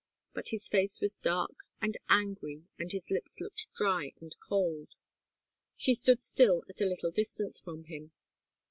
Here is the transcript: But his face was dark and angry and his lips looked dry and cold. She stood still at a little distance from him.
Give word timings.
But 0.33 0.47
his 0.47 0.67
face 0.67 0.99
was 0.99 1.17
dark 1.17 1.53
and 1.79 1.95
angry 2.09 2.63
and 2.79 2.91
his 2.91 3.11
lips 3.11 3.39
looked 3.39 3.67
dry 3.75 4.13
and 4.19 4.35
cold. 4.49 4.89
She 5.77 5.93
stood 5.93 6.23
still 6.23 6.63
at 6.67 6.81
a 6.81 6.87
little 6.87 7.11
distance 7.11 7.59
from 7.59 7.83
him. 7.83 8.11